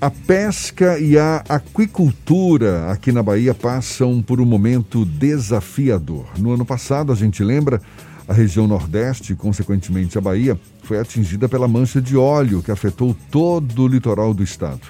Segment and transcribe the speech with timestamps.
[0.00, 6.24] A pesca e a aquicultura aqui na Bahia passam por um momento desafiador.
[6.38, 7.82] No ano passado, a gente lembra,
[8.28, 13.82] a região Nordeste, consequentemente a Bahia, foi atingida pela mancha de óleo que afetou todo
[13.82, 14.82] o litoral do estado,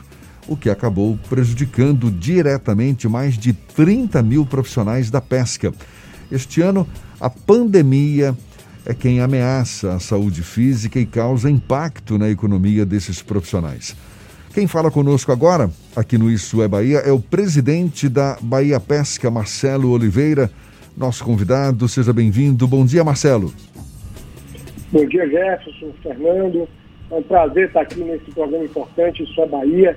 [0.47, 5.73] o que acabou prejudicando diretamente mais de 30 mil profissionais da pesca.
[6.31, 6.87] Este ano,
[7.19, 8.37] a pandemia
[8.85, 13.97] é quem ameaça a saúde física e causa impacto na economia desses profissionais.
[14.59, 19.31] Quem fala conosco agora, aqui no Isso é Bahia, é o presidente da Bahia Pesca,
[19.31, 20.51] Marcelo Oliveira,
[20.97, 21.89] nosso convidado.
[21.89, 22.67] Seja bem-vindo.
[22.67, 23.55] Bom dia, Marcelo.
[24.91, 26.69] Bom dia, Jefferson, Fernando.
[27.09, 29.97] É um prazer estar aqui nesse programa importante, Isso é Bahia,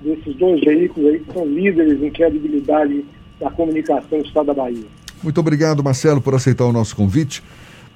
[0.00, 3.04] desses dois veículos aí que são líderes em credibilidade
[3.38, 4.86] da comunicação do Estado da Bahia.
[5.22, 7.42] Muito obrigado, Marcelo, por aceitar o nosso convite.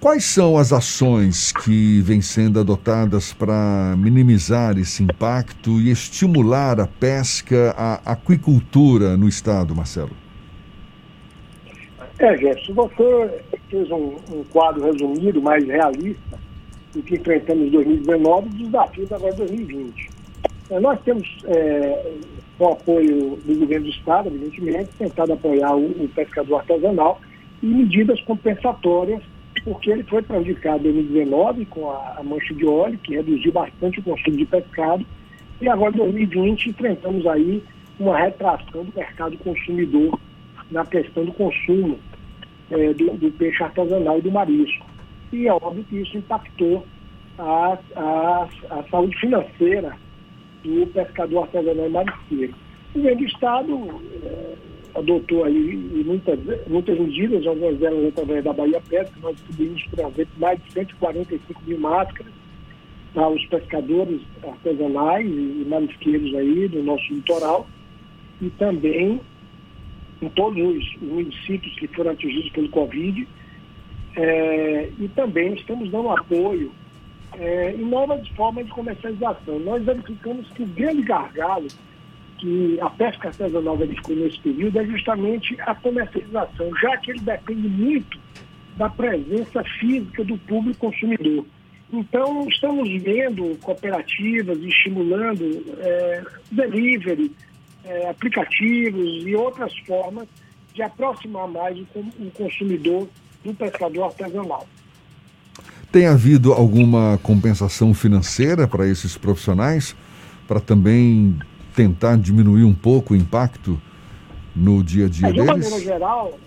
[0.04, 6.86] Quais são as ações que vêm sendo adotadas para minimizar esse impacto e estimular a
[6.86, 10.10] pesca, a aquicultura no estado, Marcelo?
[12.19, 16.38] É, Gerson, você fez um, um, quadro resumido, mais realista,
[16.92, 20.10] do que enfrentamos em 2019 e dos desafios agora de 2020.
[20.69, 22.12] É, nós temos, é,
[22.58, 27.22] com apoio do governo do Estado, evidentemente, tentado apoiar o, o pescador artesanal
[27.62, 29.22] e medidas compensatórias
[29.64, 33.98] porque ele foi prejudicado em 2019 com a, a, mancha de óleo, que reduziu bastante
[33.98, 35.04] o consumo de pescado,
[35.60, 37.62] e agora em 2020 enfrentamos aí
[37.98, 40.18] uma retração do mercado consumidor
[40.70, 41.98] na questão do consumo
[42.70, 44.86] é, do, do, peixe artesanal e do marisco.
[45.32, 46.84] E é óbvio que isso impactou
[47.38, 49.96] a, a, a saúde financeira
[50.62, 52.54] do pescador artesanal e marisqueiro.
[52.94, 54.54] O governo do Estado é,
[54.95, 60.27] adotou aí muitas, muitas medidas, algumas delas através da Bahia Pesca, nós distribuímos, por exemplo,
[60.39, 62.33] mais de 145 mil máscaras
[63.12, 67.67] para os pescadores artesanais e marisqueiros aí do nosso litoral
[68.41, 69.20] e também
[70.20, 73.28] em todos os municípios que foram atingidos pelo Covid.
[74.16, 76.71] É, e também estamos dando apoio
[77.37, 79.59] é, em novas formas de comercialização.
[79.59, 81.66] Nós verificamos que o grande gargalo
[82.44, 87.69] que a pesca artesanal verificou nesse período é justamente a comercialização, já que ele depende
[87.69, 88.21] muito
[88.77, 91.47] da presença física do público consumidor.
[91.91, 96.22] Então, estamos vendo cooperativas estimulando é,
[96.53, 97.33] delivery,
[97.83, 100.28] é, aplicativos e outras formas
[100.75, 103.09] de aproximar mais o, o consumidor
[103.43, 104.66] do pescador artesanal.
[105.91, 109.97] Tem havido alguma compensação financeira para esses profissionais,
[110.47, 111.38] para também
[111.74, 113.80] tentar diminuir um pouco o impacto
[114.54, 115.46] no dia a dia de deles?
[115.46, 116.38] De maneira geral,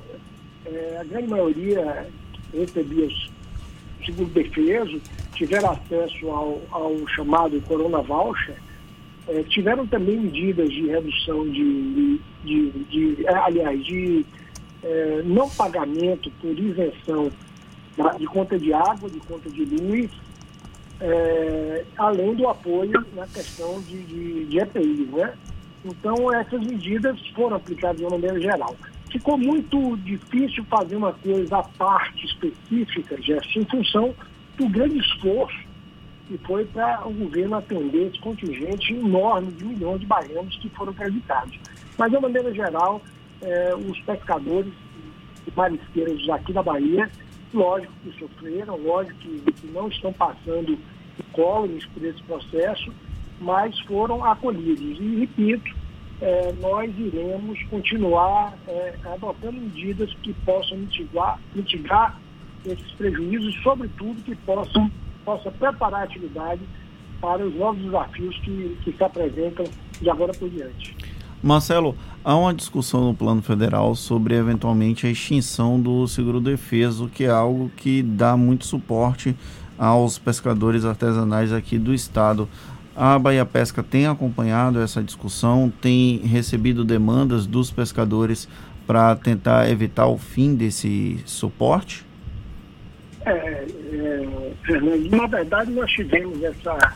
[0.65, 2.07] é, a grande maioria
[2.53, 5.01] recebia o seguro defeso,
[5.33, 8.55] tiveram acesso ao, ao chamado Corona Voucher,
[9.27, 12.71] é, tiveram também medidas de redução de, de, de,
[13.15, 14.25] de é, aliás, de
[14.83, 17.29] é, não pagamento por isenção
[18.19, 20.11] de conta de água, de conta de luz,
[20.99, 25.09] é, além do apoio na questão de, de, de EPI.
[25.13, 25.33] Né?
[25.85, 28.75] Então, essas medidas foram aplicadas de uma maneira geral.
[29.11, 34.13] Ficou muito difícil fazer uma coisa à parte específica, Gerson, em função
[34.57, 35.67] do grande esforço
[36.27, 40.93] que foi para o governo atender esse contingente enorme de milhões de baianos que foram
[40.93, 41.57] prejudicados.
[41.97, 43.01] Mas, de uma maneira geral,
[43.41, 44.73] é, os pescadores
[45.47, 47.09] e marisqueiros aqui da Bahia
[47.53, 50.77] lógico que sofreram, lógico que, que não estão passando
[51.19, 52.91] incólumes por esse processo,
[53.39, 54.99] mas foram acolhidos.
[54.99, 55.75] E, repito,
[56.21, 62.19] é, nós iremos continuar é, adotando medidas que possam mitigar, mitigar
[62.65, 64.91] esses prejuízos, sobretudo que possam
[65.23, 66.61] possa preparar a atividade
[67.19, 69.65] para os novos desafios que, que se apresentam
[69.99, 70.95] de agora por diante.
[71.41, 77.25] Marcelo, há uma discussão no plano federal sobre eventualmente a extinção do seguro defeso, que
[77.25, 79.35] é algo que dá muito suporte
[79.77, 82.49] aos pescadores artesanais aqui do estado.
[82.95, 88.49] A Bahia Pesca tem acompanhado essa discussão, tem recebido demandas dos pescadores
[88.87, 92.03] para tentar evitar o fim desse suporte?
[93.25, 94.27] É, é,
[95.11, 96.95] na verdade nós tivemos essa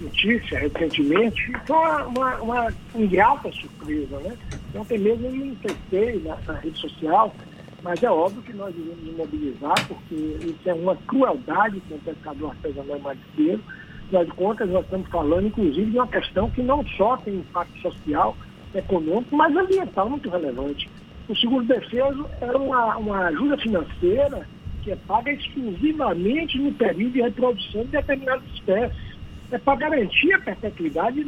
[0.00, 4.36] notícia recentemente, foi uma, uma, uma ingrata surpresa, né?
[4.74, 7.34] Ontem mesmo eu me testei nessa rede social,
[7.82, 12.00] mas é óbvio que nós iremos nos mobilizar, porque isso é uma crueldade com o
[12.00, 13.62] pescador artesanal marisqueiro.
[14.06, 17.78] Afinal de contas, nós estamos falando, inclusive, de uma questão que não só tem impacto
[17.80, 18.36] social,
[18.74, 20.88] econômico, mas ambiental muito relevante.
[21.28, 24.46] O seguro defeso é uma, uma ajuda financeira
[24.82, 29.07] que é paga exclusivamente no período de reprodução de determinadas espécies
[29.50, 31.24] é para garantir a perpetuidade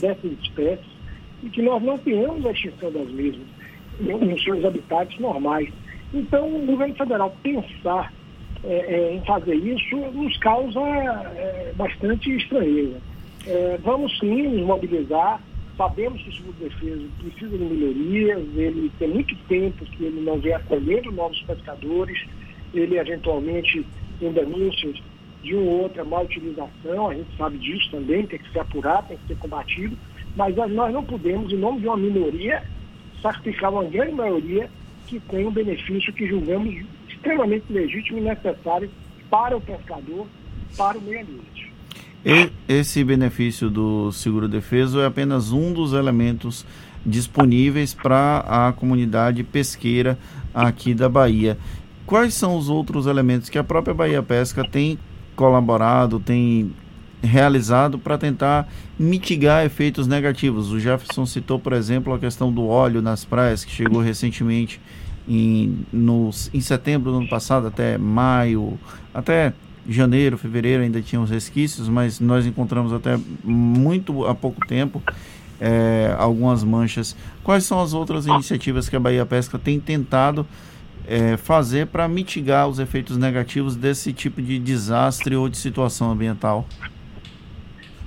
[0.00, 0.86] dessas espécies
[1.42, 3.46] e que nós não tenhamos a extinção das mesmas
[4.00, 5.68] nos seus habitats normais.
[6.12, 8.12] Então, o governo federal pensar
[8.64, 13.00] é, é, em fazer isso nos causa é, bastante estranheza.
[13.46, 15.40] É, vamos sim nos mobilizar,
[15.76, 20.20] sabemos que o seguro de defesa precisa de melhorias, ele tem muito tempo que ele
[20.20, 22.26] não vem acolhendo novos pescadores,
[22.74, 23.86] ele eventualmente
[24.18, 25.00] tem denúncias
[25.46, 29.08] de uma ou outra má utilização, a gente sabe disso também, tem que ser apurado,
[29.08, 29.96] tem que ser combatido,
[30.36, 32.62] mas nós não podemos, em nome de uma minoria,
[33.22, 34.68] sacrificar uma grande maioria
[35.06, 36.74] que tem um benefício que julgamos
[37.08, 38.90] extremamente legítimo e necessário
[39.30, 40.26] para o pescador,
[40.76, 41.72] para o meio ambiente.
[42.68, 46.66] Esse benefício do seguro defeso é apenas um dos elementos
[47.04, 50.18] disponíveis para a comunidade pesqueira
[50.52, 51.56] aqui da Bahia.
[52.04, 54.98] Quais são os outros elementos que a própria Bahia Pesca tem
[55.36, 56.72] colaborado, tem
[57.22, 58.68] realizado para tentar
[58.98, 60.72] mitigar efeitos negativos.
[60.72, 64.80] O Jefferson citou, por exemplo, a questão do óleo nas praias, que chegou recentemente
[65.28, 65.84] em,
[66.52, 68.78] em setembro do ano passado, até maio,
[69.12, 69.52] até
[69.88, 75.02] janeiro, fevereiro ainda tinha os resquícios, mas nós encontramos até muito há pouco tempo
[75.60, 77.16] é, algumas manchas.
[77.42, 80.46] Quais são as outras iniciativas que a Bahia Pesca tem tentado
[81.06, 86.66] é, fazer para mitigar os efeitos negativos desse tipo de desastre ou de situação ambiental?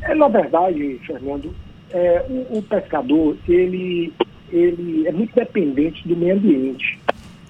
[0.02, 1.54] É, na verdade, Fernando,
[1.92, 4.14] é, o, o, pescador ele,
[4.52, 7.00] ele é muito dependente do meio ambiente.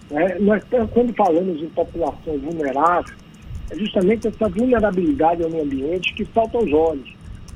[0.09, 0.37] Né?
[0.39, 3.15] Nós, quando falamos em população vulnerável,
[3.69, 7.13] é justamente essa vulnerabilidade ao meio ambiente que falta aos olhos.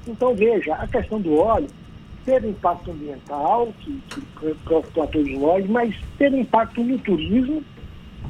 [0.08, 1.68] Então, veja, a questão do óleo
[2.26, 4.02] teve impacto ambiental, que,
[4.64, 7.64] preocupa todos nós, mas teve impacto no turismo,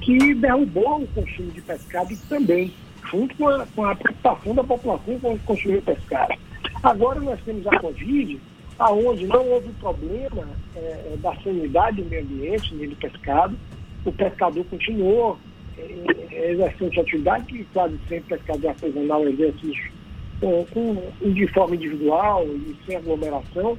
[0.02, 2.74] que derrubou o consumo de pescado também,
[3.10, 6.34] junto com a, com a preocupação da população com consumir pescado.
[6.82, 8.40] Agora nós temos a Covid,
[8.80, 13.58] aonde não houve problema é, é da sanidade do meio ambiente, nem do pescado,
[14.06, 15.38] o pescador continuou
[15.78, 19.92] é, exercendo sua atividade, que quase sempre pescador artesanal exerce
[20.40, 23.78] com, com, de forma individual e sem aglomeração,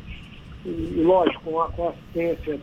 [0.65, 2.59] e, e lógico, com a, com a assistência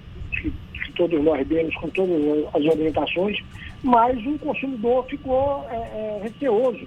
[0.92, 2.16] que todos nós demos com todas
[2.54, 3.40] as orientações,
[3.82, 6.86] mas o consumidor ficou é, é, receoso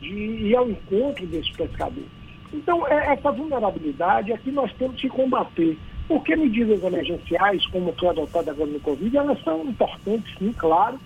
[0.00, 2.04] de ir ao encontro desse pescador.
[2.52, 5.76] Então, é, essa vulnerabilidade é que nós temos que combater.
[6.06, 10.98] Porque medidas emergenciais, como foi adotada agora no Covid, elas são importantes, sim, claro,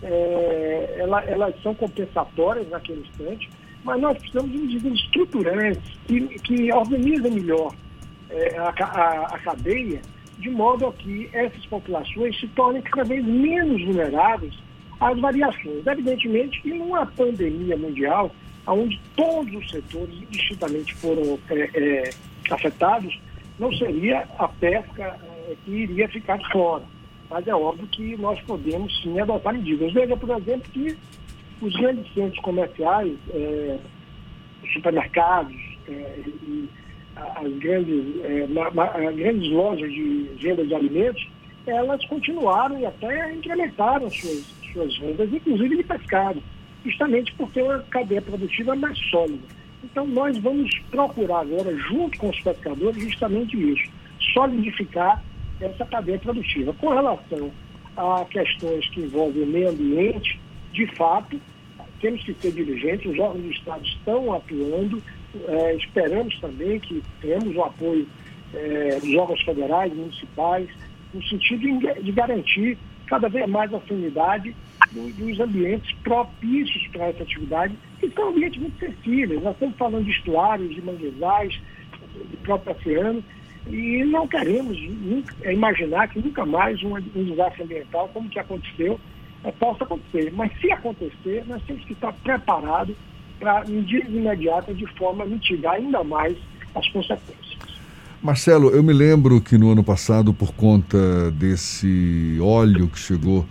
[0.00, 3.50] é, elas, elas, são compensatórias naquele instante,
[3.82, 7.74] mas nós precisamos de medidas estruturantes que, que organizem melhor
[8.30, 10.00] é, a, a, a cadeia
[10.38, 14.54] de modo a que essas populações se tornem cada vez menos vulneráveis
[15.00, 15.86] às variações.
[15.86, 18.34] Evidentemente que numa pandemia mundial,
[18.66, 22.10] onde todos os setores distintamente foram é, é,
[22.50, 23.18] afetados,
[23.58, 26.84] não seria a pesca é, que iria ficar fora.
[27.30, 29.92] Mas é óbvio que nós podemos sim adotar medidas.
[29.92, 30.96] Veja, por exemplo, que
[31.60, 33.78] os grandes centros comerciais, é,
[34.72, 35.56] supermercados
[35.88, 36.68] é, e
[37.16, 38.46] as grandes, é,
[39.12, 41.28] grandes lojas de venda de alimentos,
[41.66, 46.42] elas continuaram e até incrementaram suas, suas vendas, inclusive de pescado,
[46.84, 49.42] justamente por ter uma cadeia produtiva mais sólida.
[49.82, 53.90] Então nós vamos procurar agora, junto com os pescadores, justamente isso,
[54.32, 55.22] solidificar
[55.60, 56.72] essa cadeia produtiva.
[56.74, 57.50] Com relação
[57.96, 60.40] a questões que envolvem o meio ambiente,
[60.72, 61.40] de fato,
[62.00, 65.02] temos que ser diligentes, os órgãos do Estado estão atuando,
[65.46, 68.06] é, esperamos também que tenhamos o apoio
[68.54, 70.68] é, dos órgãos federais, municipais,
[71.12, 74.54] no sentido de, garantir cada vez mais a sanidade
[74.92, 79.42] dos ambientes propícios para essa atividade, que são ambientes muito sensíveis.
[79.42, 81.60] Nós estamos falando de estuários, de manguezais,
[82.30, 83.24] do próprio oceano,
[83.68, 88.38] e não queremos nunca, é, imaginar que nunca mais um, um desastre ambiental como que
[88.38, 89.00] aconteceu
[89.44, 90.32] é, possa acontecer.
[90.34, 92.96] Mas se acontecer, nós temos que estar preparados
[93.38, 96.36] para medidas imediatas de forma a mitigar ainda mais
[96.74, 97.54] as consequências.
[98.22, 103.44] Marcelo, eu me lembro que no ano passado, por conta desse óleo que chegou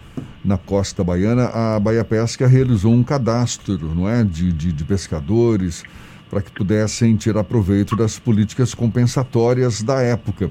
[0.43, 5.83] na costa baiana, a Bahia Pesca realizou um cadastro não é, de, de, de pescadores
[6.27, 10.49] para que pudessem tirar proveito das políticas compensatórias da época.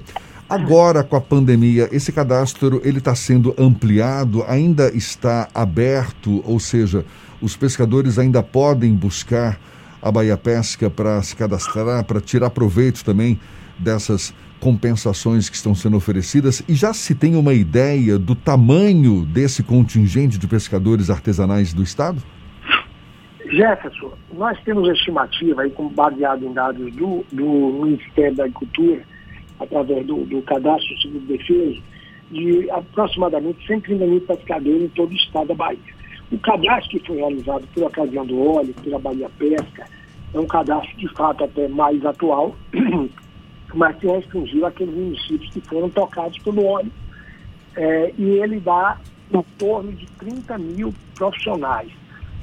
[0.53, 7.03] Agora, com a pandemia, esse cadastro ele está sendo ampliado, ainda está aberto, ou seja,
[7.41, 9.59] os pescadores ainda podem buscar
[9.99, 13.39] a Bahia Pesca para se cadastrar, para tirar proveito também
[13.79, 19.63] dessas compensações que estão sendo oferecidas e já se tem uma ideia do tamanho desse
[19.63, 22.21] contingente de pescadores artesanais do estado?
[23.49, 29.01] Jefferson, nós temos estimativa, aí, baseado em dados do, do Ministério da Agricultura,
[29.59, 31.79] através do, do cadastro de defesa,
[32.31, 35.79] de aproximadamente 130 mil pescadores em todo o estado da Bahia.
[36.31, 39.85] O cadastro que foi realizado por ocasião do óleo, pela Bahia Pesca,
[40.33, 42.55] é um cadastro de fato até mais atual,
[43.73, 46.91] mas que restringiu aqueles municípios que foram tocados pelo óleo.
[47.75, 48.99] É, e ele dá
[49.31, 51.91] em torno de 30 mil profissionais.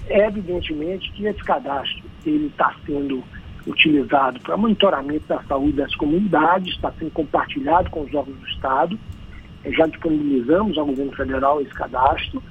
[0.09, 3.23] Evidentemente que esse cadastro ele está sendo
[3.67, 8.99] utilizado para monitoramento da saúde das comunidades, está sendo compartilhado com os órgãos do Estado.
[9.65, 12.43] É, já disponibilizamos ao governo federal esse cadastro.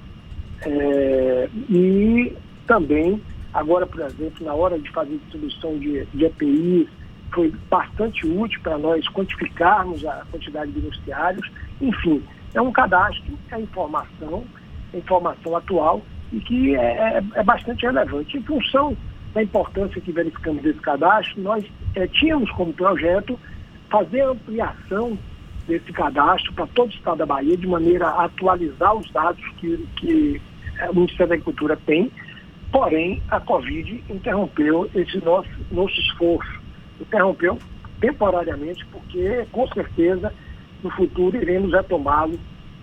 [0.62, 2.34] É, e
[2.68, 3.22] também,
[3.54, 6.88] agora, por exemplo, na hora de fazer distribuição de, de EPIs,
[7.34, 11.50] foi bastante útil para nós quantificarmos a quantidade de beneficiários.
[11.80, 12.24] Enfim,
[12.54, 14.44] é um cadastro, é informação,
[14.94, 16.02] é informação atual
[16.32, 18.38] e que é, é, é, bastante relevante.
[18.38, 18.96] Em função
[19.34, 21.64] da importância que verificamos desse cadastro, nós
[21.96, 23.40] é, tínhamos como projeto
[23.90, 25.18] fazer ampliação
[25.68, 29.88] desse cadastro para todo o estado da Bahia, de maneira a atualizar os dados que,
[29.98, 30.42] que
[30.80, 32.12] é, o Ministério da Agricultura tem,
[32.72, 36.60] porém a Covid interrompeu esse nosso, nosso esforço.
[37.00, 37.58] Interrompeu
[38.00, 40.34] temporariamente, porque com certeza
[40.84, 42.40] no futuro iremos retomá-lo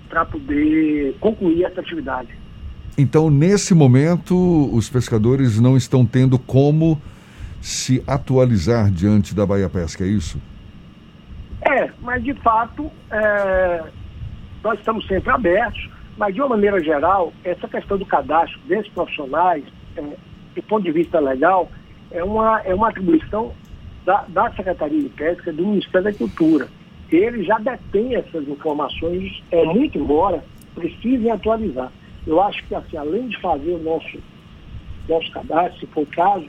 [0.08, 2.35] para poder concluir essa atividade.
[2.98, 4.34] Então, nesse momento,
[4.72, 7.00] os pescadores não estão tendo como
[7.60, 10.40] se atualizar diante da Bahia Pesca, é isso?
[11.62, 13.84] É, mas de fato, é,
[14.62, 19.64] nós estamos sempre abertos, mas de uma maneira geral, essa questão do cadastro desses profissionais,
[19.96, 20.02] é,
[20.54, 21.70] do ponto de vista legal,
[22.10, 23.52] é uma, é uma atribuição
[24.04, 26.68] da, da Secretaria de Pesca do Ministério da Cultura
[27.10, 30.42] ele já detém essas informações, é, muito embora
[30.74, 31.90] precisem atualizar.
[32.26, 34.18] Eu acho que, assim, além de fazer o nosso,
[35.08, 36.46] nosso cadastro, se for o caso,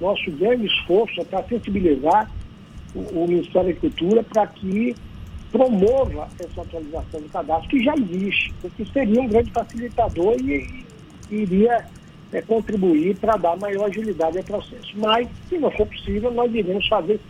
[0.00, 2.30] nosso grande esforço é para sensibilizar
[2.94, 4.96] o, o Ministério da Agricultura para que
[5.52, 10.86] promova essa atualização do cadastro, que já existe, porque seria um grande facilitador e,
[11.30, 11.86] e iria
[12.32, 14.90] é, contribuir para dar maior agilidade ao processo.
[14.96, 17.20] Mas, se não for possível, nós iremos fazer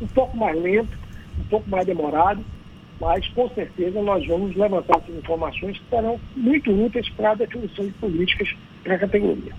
[0.00, 0.96] um pouco mais lento,
[1.38, 2.44] um pouco mais demorado,
[3.00, 7.84] mas com certeza nós vamos levantar essas informações que serão muito úteis para a definição
[7.84, 9.52] de políticas para a categoria.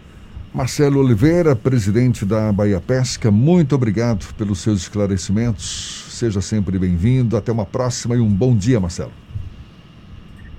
[0.53, 6.05] Marcelo Oliveira, presidente da Bahia Pesca, muito obrigado pelos seus esclarecimentos.
[6.09, 7.35] Seja sempre bem-vindo.
[7.35, 9.11] Até uma próxima e um bom dia, Marcelo.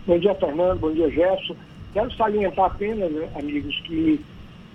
[0.05, 0.81] Bom dia, Fernando.
[0.81, 1.55] Bom dia, Gerson.
[1.93, 4.21] Quero salientar apenas, né, amigos, que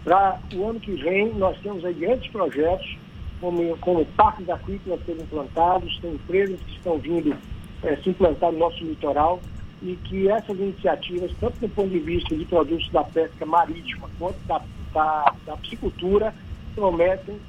[0.05, 2.97] para o ano que vem nós temos aí grandes projetos
[3.41, 7.35] como, como parques aquícolas serem implantados, tem empresas que estão vindo
[7.83, 9.39] é, se implantar no nosso litoral
[9.81, 14.39] e que essas iniciativas, tanto do ponto de vista de produtos da pesca marítima quanto
[14.45, 14.61] da,
[14.93, 16.33] da, da piscicultura,
[16.75, 17.39] prometem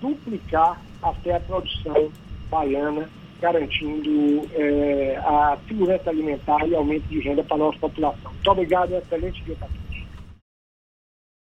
[0.00, 2.10] duplicar até a produção
[2.50, 3.08] baiana,
[3.40, 8.32] garantindo é, a segurança alimentar e aumento de renda para a nossa população.
[8.32, 9.83] Muito obrigado, excelente dia para todos.